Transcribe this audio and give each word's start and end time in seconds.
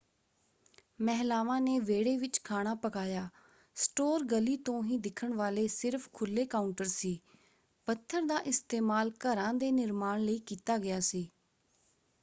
ਮਹਿਲਾਵਾਂ 0.99 1.59
ਨੇ 1.61 1.77
ਵਿਹੜੇ 1.79 2.15
ਵਿੱਚ 2.17 2.39
ਖਾਣਾ 2.43 2.73
ਪਕਾਇਆ; 2.75 3.27
ਸਟੋਰ 3.77 4.23
ਗਲੀ 4.25 4.55
ਤੋਂ 4.59 4.81
ਹੀ 4.83 4.97
ਦਿਖਣ 4.99 5.33
ਵਾਲੇ 5.33 5.67
ਸਿਰਫ਼ 5.67 6.09
ਖੁੱਲ੍ਹੇ 6.13 6.45
ਕਾਊਂਟਰ 6.47 6.85
ਸੀ। 6.87 7.17
ਪੱਥਰ 7.87 8.21
ਦਾ 8.23 8.39
ਇਸਤੇਮਾਲ 8.45 9.11
ਘਰਾਂ 9.25 9.53
ਦੇ 9.53 9.71
ਨਿਰਮਾਣ 9.71 10.19
ਲਈ 10.21 10.39
ਕੀਤਾ 10.47 10.77
ਗਿਆ 10.77 10.99
ਸੀ। 11.01 11.27